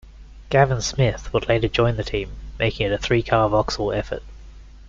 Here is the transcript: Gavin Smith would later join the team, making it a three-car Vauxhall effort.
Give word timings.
Gavin 0.49 0.81
Smith 0.81 1.31
would 1.31 1.47
later 1.47 1.67
join 1.67 1.95
the 1.95 2.03
team, 2.03 2.31
making 2.57 2.87
it 2.87 2.91
a 2.91 2.97
three-car 2.97 3.47
Vauxhall 3.49 3.93
effort. 3.93 4.23